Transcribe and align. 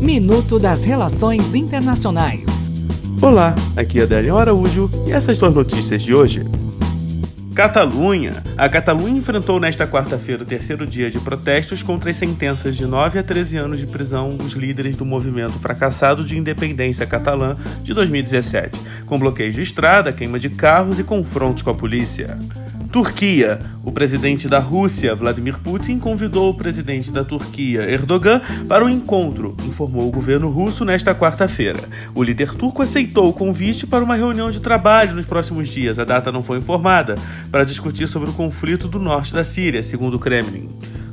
Minuto 0.00 0.58
das 0.58 0.82
Relações 0.82 1.54
Internacionais. 1.54 2.70
Olá, 3.20 3.54
aqui 3.76 4.00
é 4.00 4.04
Adélio 4.04 4.38
Araújo 4.38 4.88
e 5.06 5.12
essas 5.12 5.38
duas 5.38 5.54
notícias 5.54 6.00
de 6.00 6.14
hoje. 6.14 6.42
Catalunha. 7.54 8.42
A 8.56 8.66
Catalunha 8.66 9.18
enfrentou 9.18 9.60
nesta 9.60 9.86
quarta-feira 9.86 10.42
o 10.42 10.46
terceiro 10.46 10.86
dia 10.86 11.10
de 11.10 11.18
protestos 11.20 11.82
contra 11.82 12.10
as 12.10 12.16
sentenças 12.16 12.78
de 12.78 12.86
9 12.86 13.18
a 13.18 13.22
13 13.22 13.58
anos 13.58 13.78
de 13.78 13.86
prisão 13.86 14.34
dos 14.34 14.54
líderes 14.54 14.96
do 14.96 15.04
movimento 15.04 15.58
fracassado 15.58 16.24
de 16.24 16.38
independência 16.38 17.06
catalã 17.06 17.54
de 17.82 17.92
2017, 17.92 18.80
com 19.04 19.18
bloqueios 19.18 19.54
de 19.54 19.60
estrada, 19.60 20.14
queima 20.14 20.38
de 20.38 20.48
carros 20.48 20.98
e 20.98 21.04
confrontos 21.04 21.62
com 21.62 21.68
a 21.68 21.74
polícia. 21.74 22.38
Turquia. 22.90 23.60
O 23.84 23.92
presidente 23.92 24.48
da 24.48 24.58
Rússia, 24.58 25.14
Vladimir 25.14 25.58
Putin, 25.58 25.98
convidou 25.98 26.50
o 26.50 26.54
presidente 26.54 27.10
da 27.10 27.24
Turquia, 27.24 27.82
Erdogan, 27.82 28.40
para 28.68 28.84
um 28.84 28.88
encontro, 28.88 29.56
informou 29.64 30.08
o 30.08 30.10
governo 30.10 30.50
russo 30.50 30.84
nesta 30.84 31.14
quarta-feira. 31.14 31.78
O 32.14 32.22
líder 32.22 32.54
turco 32.54 32.82
aceitou 32.82 33.28
o 33.28 33.32
convite 33.32 33.86
para 33.86 34.02
uma 34.02 34.16
reunião 34.16 34.50
de 34.50 34.60
trabalho 34.60 35.14
nos 35.14 35.24
próximos 35.24 35.68
dias, 35.68 35.98
a 36.00 36.04
data 36.04 36.32
não 36.32 36.42
foi 36.42 36.58
informada, 36.58 37.16
para 37.50 37.64
discutir 37.64 38.08
sobre 38.08 38.30
o 38.30 38.34
conflito 38.34 38.88
do 38.88 38.98
norte 38.98 39.32
da 39.32 39.44
Síria, 39.44 39.82
segundo 39.82 40.14
o 40.14 40.20
Kremlin. 40.20 40.68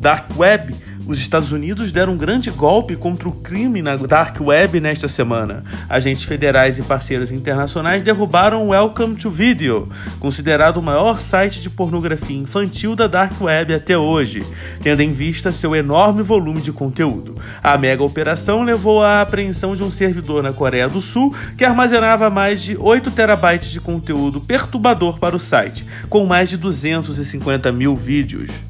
Dark 0.00 0.36
Web 0.36 0.74
os 1.10 1.18
Estados 1.18 1.50
Unidos 1.50 1.90
deram 1.90 2.12
um 2.12 2.16
grande 2.16 2.52
golpe 2.52 2.94
contra 2.94 3.28
o 3.28 3.32
crime 3.32 3.82
na 3.82 3.96
Dark 3.96 4.40
Web 4.40 4.78
nesta 4.78 5.08
semana. 5.08 5.64
Agentes 5.88 6.22
federais 6.22 6.78
e 6.78 6.82
parceiros 6.82 7.32
internacionais 7.32 8.00
derrubaram 8.00 8.64
o 8.64 8.68
Welcome 8.68 9.16
to 9.16 9.28
Video, 9.28 9.88
considerado 10.20 10.76
o 10.76 10.82
maior 10.82 11.18
site 11.18 11.60
de 11.60 11.68
pornografia 11.68 12.36
infantil 12.36 12.94
da 12.94 13.08
Dark 13.08 13.40
Web 13.40 13.74
até 13.74 13.98
hoje, 13.98 14.46
tendo 14.84 15.02
em 15.02 15.10
vista 15.10 15.50
seu 15.50 15.74
enorme 15.74 16.22
volume 16.22 16.60
de 16.60 16.70
conteúdo. 16.70 17.36
A 17.60 17.76
mega 17.76 18.04
operação 18.04 18.62
levou 18.62 19.02
à 19.02 19.20
apreensão 19.20 19.74
de 19.74 19.82
um 19.82 19.90
servidor 19.90 20.44
na 20.44 20.52
Coreia 20.52 20.88
do 20.88 21.00
Sul 21.00 21.34
que 21.58 21.64
armazenava 21.64 22.30
mais 22.30 22.62
de 22.62 22.76
8 22.76 23.10
terabytes 23.10 23.70
de 23.70 23.80
conteúdo 23.80 24.40
perturbador 24.40 25.18
para 25.18 25.34
o 25.34 25.40
site, 25.40 25.84
com 26.08 26.24
mais 26.24 26.48
de 26.48 26.56
250 26.56 27.72
mil 27.72 27.96
vídeos. 27.96 28.69